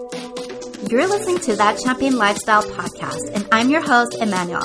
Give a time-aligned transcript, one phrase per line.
[0.00, 4.64] You're listening to That Champagne Lifestyle podcast, and I'm your host, Emmanuel.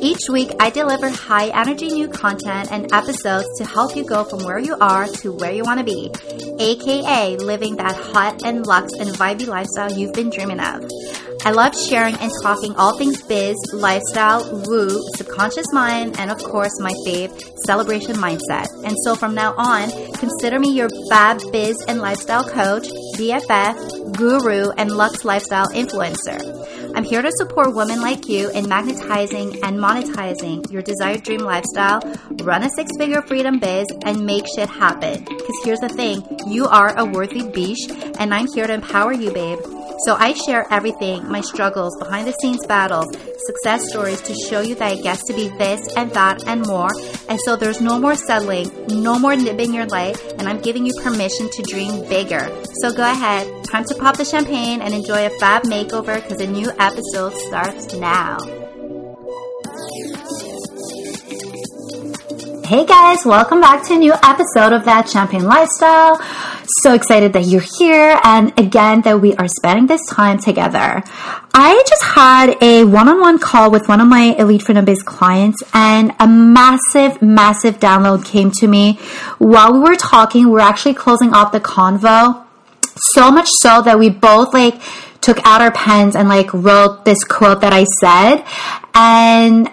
[0.00, 4.44] Each week, I deliver high energy new content and episodes to help you go from
[4.44, 6.12] where you are to where you want to be,
[6.60, 10.88] aka living that hot and luxe and vibey lifestyle you've been dreaming of.
[11.44, 16.78] I love sharing and talking all things biz, lifestyle, woo, subconscious mind, and of course,
[16.80, 17.30] my fave,
[17.64, 18.66] celebration mindset.
[18.84, 24.70] And so from now on, consider me your fab biz and lifestyle coach, BFF, guru,
[24.72, 26.38] and Lux lifestyle influencer.
[26.94, 32.00] I'm here to support women like you in magnetizing and monetizing your desired dream lifestyle,
[32.42, 35.24] run a six figure freedom biz, and make shit happen.
[35.24, 39.30] Because here's the thing you are a worthy biche, and I'm here to empower you,
[39.30, 39.77] babe.
[40.04, 43.08] So I share everything, my struggles, behind the scenes battles,
[43.46, 46.90] success stories to show you that it gets to be this and that and more.
[47.28, 50.92] And so there's no more settling, no more nibbing your light, and I'm giving you
[51.02, 52.48] permission to dream bigger.
[52.80, 56.46] So go ahead, time to pop the champagne and enjoy a fab makeover because a
[56.46, 58.57] new episode starts now.
[62.68, 66.20] Hey guys, welcome back to a new episode of That Champagne Lifestyle.
[66.82, 71.02] So excited that you're here and again that we are spending this time together.
[71.54, 76.12] I just had a one-on-one call with one of my Elite Freedom Biz clients and
[76.20, 78.98] a massive, massive download came to me
[79.38, 80.44] while we were talking.
[80.44, 82.44] We we're actually closing off the convo.
[83.14, 84.78] So much so that we both like
[85.22, 88.44] took out our pens and like wrote this quote that I said
[88.94, 89.70] and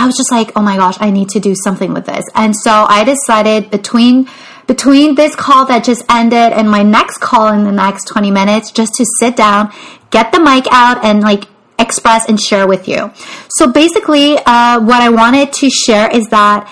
[0.00, 2.24] I was just like, oh my gosh, I need to do something with this.
[2.34, 4.28] And so I decided between
[4.66, 8.70] between this call that just ended and my next call in the next 20 minutes
[8.70, 9.70] just to sit down,
[10.10, 11.44] get the mic out and like
[11.78, 13.12] express and share with you.
[13.50, 16.66] So basically, uh, what I wanted to share is that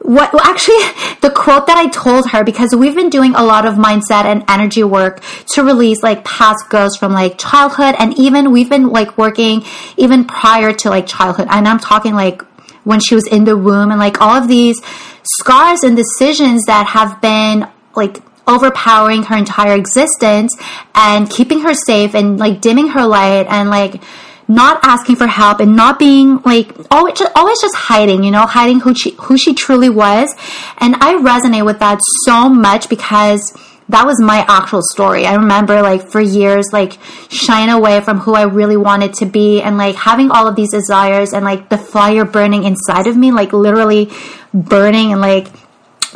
[0.00, 0.78] what well, actually
[1.20, 4.42] the quote that I told her because we've been doing a lot of mindset and
[4.48, 5.22] energy work
[5.54, 9.64] to release like past ghosts from like childhood and even we've been like working
[9.96, 12.42] even prior to like childhood and I'm talking like
[12.88, 14.80] when she was in the womb and like all of these
[15.22, 20.56] scars and decisions that have been like overpowering her entire existence
[20.94, 24.02] and keeping her safe and like dimming her light and like
[24.48, 28.46] not asking for help and not being like always just, always just hiding, you know,
[28.46, 30.34] hiding who she who she truly was.
[30.78, 33.52] And I resonate with that so much because
[33.88, 35.24] that was my actual story.
[35.26, 36.98] I remember like for years like
[37.30, 40.72] shying away from who I really wanted to be and like having all of these
[40.72, 44.10] desires and like the fire burning inside of me, like literally
[44.52, 45.48] burning and like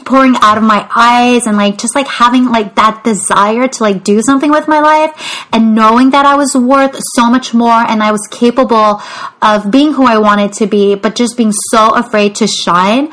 [0.05, 4.03] pouring out of my eyes and like just like having like that desire to like
[4.05, 8.03] do something with my life and knowing that I was worth so much more and
[8.03, 9.03] I was capable
[9.41, 13.13] of being who I wanted to be, but just being so afraid to shine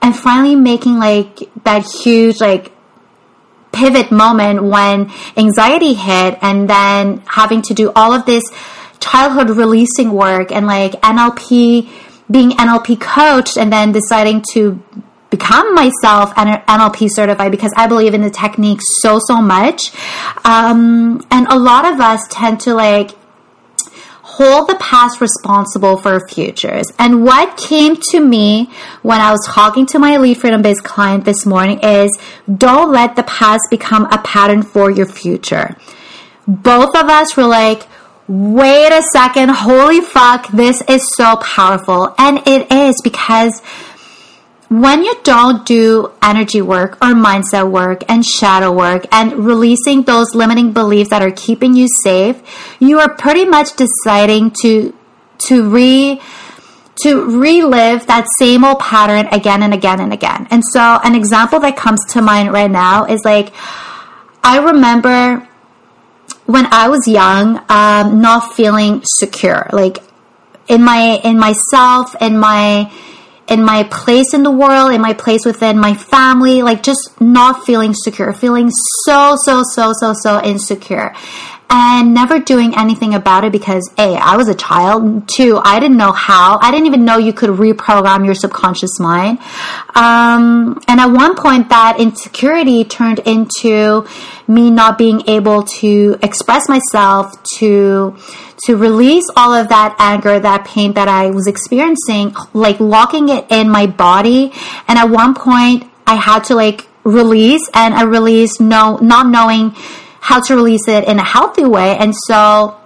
[0.00, 2.72] and finally making like that huge like
[3.72, 8.44] pivot moment when anxiety hit and then having to do all of this
[9.00, 11.88] childhood releasing work and like NLP
[12.30, 14.82] being NLP coached and then deciding to
[15.30, 19.92] become myself an NLP certified because I believe in the technique so, so much.
[20.44, 23.10] Um, and a lot of us tend to like
[24.34, 26.86] hold the past responsible for futures.
[26.98, 28.70] And what came to me
[29.02, 32.10] when I was talking to my Elite Freedom Biz client this morning is
[32.48, 35.76] don't let the past become a pattern for your future.
[36.48, 37.86] Both of us were like,
[38.26, 42.14] wait a second, holy fuck, this is so powerful.
[42.16, 43.60] And it is because
[44.80, 50.34] when you don't do energy work or mindset work and shadow work and releasing those
[50.34, 52.40] limiting beliefs that are keeping you safe,
[52.80, 54.96] you are pretty much deciding to
[55.48, 56.18] to re
[57.02, 60.46] to relive that same old pattern again and again and again.
[60.50, 63.52] And so an example that comes to mind right now is like
[64.42, 65.46] I remember
[66.46, 69.98] when I was young, um, not feeling secure, like
[70.66, 72.90] in my in myself, in my
[73.48, 77.64] in my place in the world, in my place within my family, like just not
[77.64, 78.70] feeling secure, feeling
[79.04, 81.14] so, so, so, so, so insecure.
[81.74, 85.26] And never doing anything about it because A, I was a child.
[85.26, 86.58] Two, I didn't know how.
[86.60, 89.38] I didn't even know you could reprogram your subconscious mind.
[89.94, 94.06] Um, and at one point, that insecurity turned into
[94.46, 98.16] me not being able to express myself, to
[98.66, 103.46] to release all of that anger, that pain that I was experiencing, like locking it
[103.50, 104.52] in my body.
[104.88, 109.74] And at one point, I had to like release, and I released no, not knowing
[110.22, 111.96] how to release it in a healthy way.
[111.98, 112.78] And so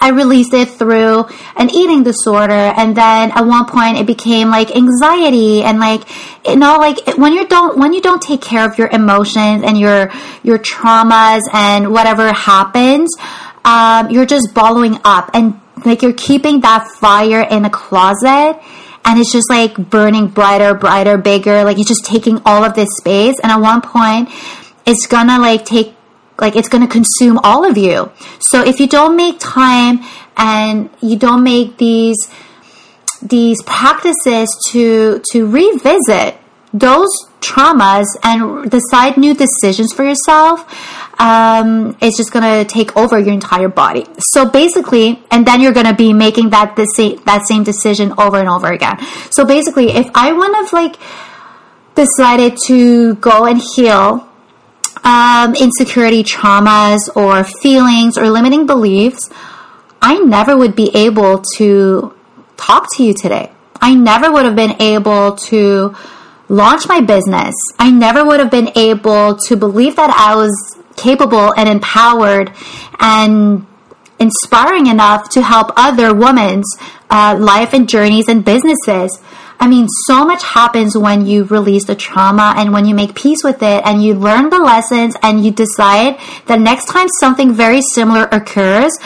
[0.00, 2.52] I released it through an eating disorder.
[2.52, 6.02] And then at one point it became like anxiety and like,
[6.46, 9.78] you know, like when you don't, when you don't take care of your emotions and
[9.78, 10.10] your,
[10.42, 13.14] your traumas and whatever happens,
[13.66, 18.58] um, you're just ballowing up and like you're keeping that fire in a closet
[19.04, 21.64] and it's just like burning brighter, brighter, bigger.
[21.64, 23.36] Like it's just taking all of this space.
[23.42, 24.30] And at one point,
[24.86, 25.94] it's gonna like take,
[26.38, 28.10] like it's gonna consume all of you.
[28.40, 30.00] So if you don't make time
[30.36, 32.28] and you don't make these,
[33.22, 36.38] these practices to, to revisit
[36.74, 40.64] those traumas and decide new decisions for yourself,
[41.20, 44.06] um, it's just gonna take over your entire body.
[44.18, 48.38] So basically, and then you're gonna be making that the same that same decision over
[48.38, 48.98] and over again.
[49.30, 50.96] So basically, if I would have like
[51.94, 54.28] decided to go and heal
[55.04, 59.30] um, insecurity traumas or feelings or limiting beliefs,
[60.00, 62.14] I never would be able to
[62.56, 63.50] talk to you today.
[63.80, 65.94] I never would have been able to
[66.48, 67.54] launch my business.
[67.78, 72.52] I never would have been able to believe that I was capable and empowered
[73.00, 73.66] and
[74.18, 76.66] inspiring enough to help other women's
[77.10, 79.20] uh, life and journeys and businesses.
[79.62, 83.44] I mean, so much happens when you release the trauma and when you make peace
[83.44, 87.80] with it and you learn the lessons and you decide that next time something very
[87.80, 88.98] similar occurs,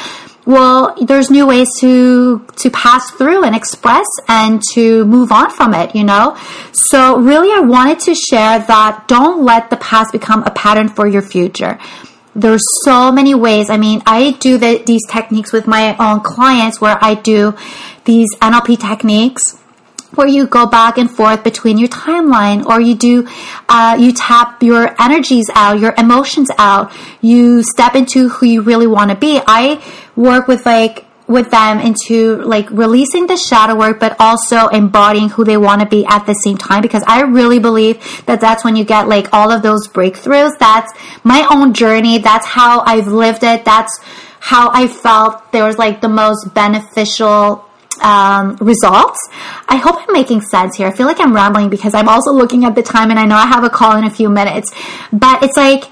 [0.47, 5.75] well, there's new ways to, to pass through and express and to move on from
[5.75, 6.39] it, you know?
[6.73, 11.07] So really, I wanted to share that don't let the past become a pattern for
[11.07, 11.79] your future.
[12.35, 13.69] There's so many ways.
[13.69, 17.55] I mean, I do the, these techniques with my own clients where I do
[18.07, 19.61] these NLP techniques
[20.17, 23.27] where you go back and forth between your timeline or you do
[23.69, 28.87] uh, you tap your energies out your emotions out you step into who you really
[28.87, 29.41] want to be.
[29.47, 29.83] I
[30.15, 35.45] work with like with them into like releasing the shadow work but also embodying who
[35.45, 38.77] they want to be at the same time because i really believe that that's when
[38.77, 40.57] you get like all of those breakthroughs.
[40.59, 40.93] That's
[41.25, 42.19] my own journey.
[42.19, 43.65] That's how i've lived it.
[43.65, 43.99] That's
[44.39, 45.51] how i felt.
[45.51, 47.66] There was like the most beneficial
[48.01, 49.19] um, results.
[49.69, 50.87] I hope I'm making sense here.
[50.87, 53.37] I feel like I'm rambling because I'm also looking at the time and I know
[53.37, 54.73] I have a call in a few minutes.
[55.13, 55.85] But it's like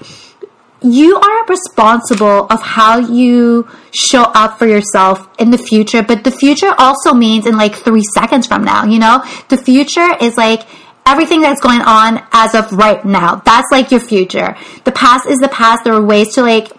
[0.81, 6.03] you are responsible of how you show up for yourself in the future.
[6.03, 9.23] But the future also means in like three seconds from now, you know?
[9.49, 10.63] The future is like
[11.05, 13.37] everything that's going on as of right now.
[13.45, 14.55] That's like your future.
[14.83, 15.83] The past is the past.
[15.83, 16.71] There are ways to like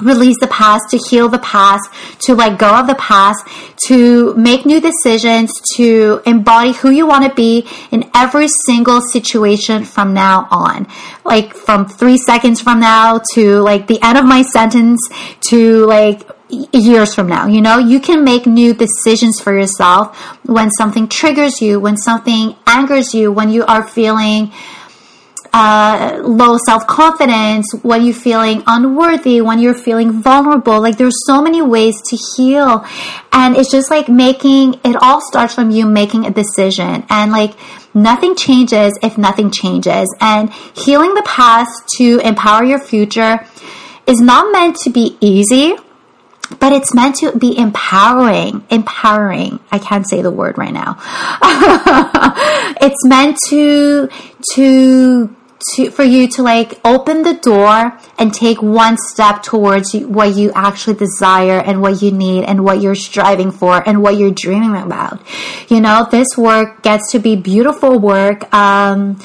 [0.00, 1.88] release the past, to heal the past,
[2.20, 3.46] to let go of the past,
[3.86, 9.84] to make new decisions, to embody who you want to be in every single situation
[9.84, 10.86] from now on.
[11.24, 15.00] Like from three seconds from now to like the end of my sentence
[15.48, 16.28] to like
[16.72, 17.46] years from now.
[17.46, 22.56] You know, you can make new decisions for yourself when something triggers you, when something
[22.66, 24.52] angers you, when you are feeling
[25.52, 30.80] uh, low self confidence, when you're feeling unworthy, when you're feeling vulnerable.
[30.80, 32.86] Like there's so many ways to heal.
[33.32, 37.04] And it's just like making, it all starts from you making a decision.
[37.10, 37.54] And like
[37.94, 40.14] nothing changes if nothing changes.
[40.20, 43.46] And healing the past to empower your future
[44.06, 45.76] is not meant to be easy
[46.58, 50.98] but it's meant to be empowering empowering i can't say the word right now
[52.80, 54.08] it's meant to
[54.52, 55.34] to
[55.74, 60.52] to for you to like open the door and take one step towards what you
[60.54, 64.76] actually desire and what you need and what you're striving for and what you're dreaming
[64.76, 65.20] about.
[65.68, 68.52] You know, this work gets to be beautiful work.
[68.52, 69.20] Um,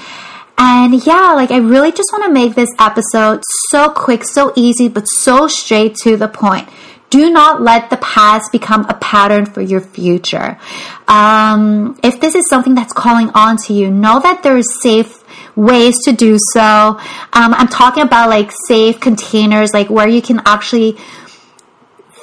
[0.58, 4.88] and yeah, like I really just want to make this episode so quick, so easy,
[4.88, 6.68] but so straight to the point.
[7.10, 10.60] Do not let the past become a pattern for your future.
[11.08, 15.24] Um, if this is something that's calling on to you, know that there is safe
[15.58, 16.62] ways to do so.
[16.62, 20.98] Um, I'm talking about like safe containers, like where you can actually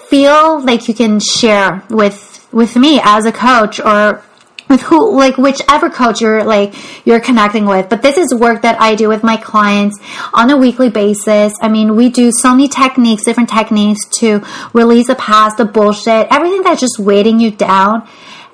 [0.08, 4.22] feel like you can share with with me as a coach or
[4.68, 6.74] with who like whichever coach you're like
[7.04, 7.88] you're connecting with.
[7.90, 9.98] But this is work that i do with my clients
[10.32, 11.52] on a weekly basis.
[11.60, 16.28] I mean we do so many techniques different techniques to release the past the bullshit
[16.30, 18.08] everything that's just weighting you down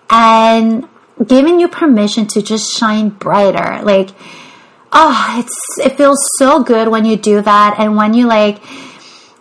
[0.09, 0.89] and
[1.25, 3.83] giving you permission to just shine brighter.
[3.83, 4.11] Like
[4.93, 8.61] oh, it's it feels so good when you do that and when you like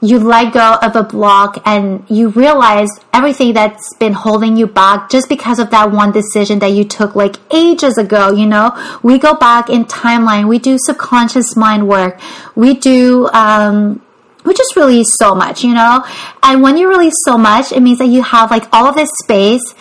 [0.01, 5.09] you let go of a block and you realize everything that's been holding you back
[5.09, 8.71] just because of that one decision that you took like ages ago, you know?
[9.03, 12.19] We go back in timeline, we do subconscious mind work,
[12.55, 14.01] we do, um,
[14.45, 16.05] we just release so much, you know?
[16.43, 19.09] And when you release so much, it means that you have like all of this
[19.21, 19.75] space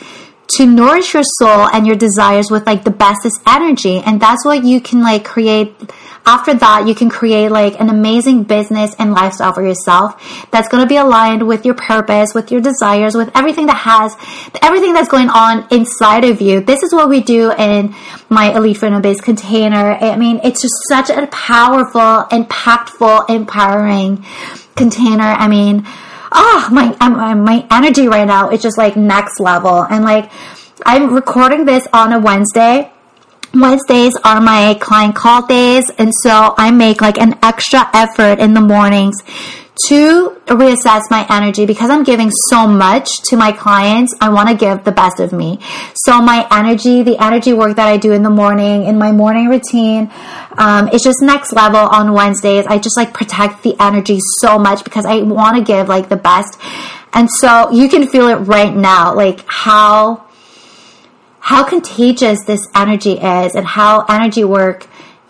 [0.57, 3.99] to nourish your soul and your desires with like the bestest energy.
[3.99, 5.75] And that's what you can like create.
[6.27, 10.83] After that, you can create like an amazing business and lifestyle for yourself that's going
[10.83, 14.15] to be aligned with your purpose, with your desires, with everything that has,
[14.61, 16.61] everything that's going on inside of you.
[16.61, 17.95] This is what we do in
[18.29, 19.95] my Elite Freedom Biz container.
[19.95, 24.25] I mean, it's just such a powerful, impactful, empowering
[24.77, 25.25] container.
[25.25, 25.87] I mean,
[26.33, 29.85] oh my my energy right now is just like next level.
[29.85, 30.31] And like
[30.87, 32.91] i'm recording this on a wednesday.
[33.55, 35.91] Wednesdays are my client call days.
[35.99, 39.23] And so i make like an extra effort in the mornings
[39.87, 44.15] to reassess my energy because I'm giving so much to my clients.
[44.21, 45.61] I want to give the best of me.
[45.95, 49.49] So my energy, the energy work that I do in the morning, in my morning
[49.49, 50.11] routine,
[50.57, 52.67] um, it's just next level on Wednesdays.
[52.67, 56.17] I just like protect the energy so much because I want to give like the
[56.17, 56.59] best.
[57.13, 60.27] And so you can feel it right now, like how,
[61.41, 64.87] how contagious this energy is and how energy work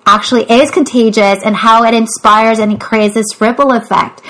[0.09, 4.23] actually is contagious and how it inspires and it creates this ripple effect.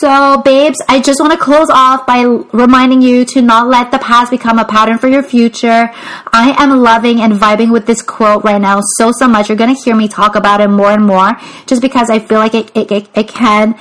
[0.00, 2.22] So, babes, I just want to close off by
[2.52, 5.90] reminding you to not let the past become a pattern for your future.
[6.32, 9.48] I am loving and vibing with this quote right now so, so much.
[9.48, 12.38] You're going to hear me talk about it more and more just because I feel
[12.38, 13.78] like it, it, it, it can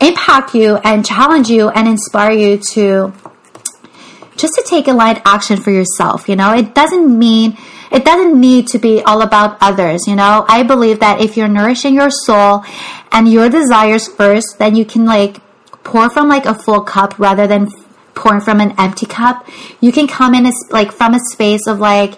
[0.00, 3.12] impact you and challenge you and inspire you to
[4.36, 6.28] just to take a aligned action for yourself.
[6.28, 7.56] You know, it doesn't mean
[7.90, 10.44] it doesn't need to be all about others, you know?
[10.48, 12.64] I believe that if you're nourishing your soul
[13.12, 15.40] and your desires first, then you can like
[15.84, 17.68] pour from like a full cup rather than
[18.14, 19.46] pouring from an empty cup.
[19.80, 22.14] You can come in as like from a space of like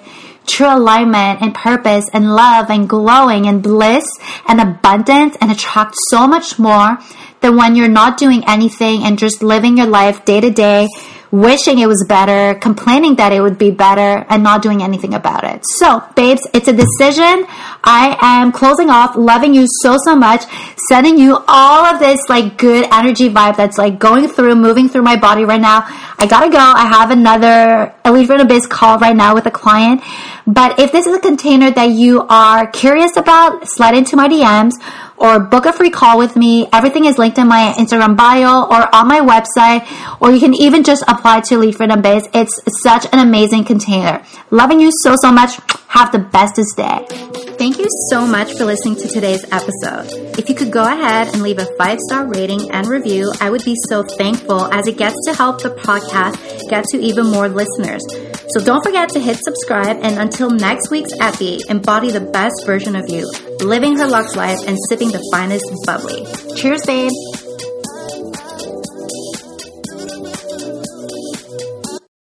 [0.46, 4.06] true alignment and purpose and love and glowing and bliss
[4.46, 6.98] and abundance and attract so much more
[7.40, 10.88] than when you're not doing anything and just living your life day to day
[11.30, 15.44] wishing it was better, complaining that it would be better, and not doing anything about
[15.44, 15.62] it.
[15.76, 17.47] So, babes, it's a decision.
[17.90, 20.45] I am closing off, loving you so, so much,
[20.90, 25.00] sending you all of this like good energy vibe that's like going through, moving through
[25.00, 25.87] my body right now.
[26.18, 26.59] I gotta go.
[26.59, 30.02] I have another Elite Freedom Biz call right now with a client.
[30.47, 34.75] But if this is a container that you are curious about, slide into my DMs
[35.16, 36.68] or book a free call with me.
[36.73, 39.87] Everything is linked in my Instagram bio or on my website,
[40.21, 42.28] or you can even just apply to Elite Freedom Biz.
[42.35, 44.23] It's such an amazing container.
[44.50, 45.59] Loving you so, so much.
[45.88, 47.07] Have the bestest day.
[47.59, 50.07] Thank you so much for listening to today's episode.
[50.38, 53.64] If you could go ahead and leave a five star rating and review, I would
[53.64, 58.02] be so thankful as it gets to help the podcast get to even more listeners.
[58.50, 62.95] So don't forget to hit subscribe and until next week's epi, embody the best version
[62.95, 63.28] of you,
[63.61, 66.26] living her luxe life and sipping the finest bubbly.
[66.54, 67.11] Cheers, babe!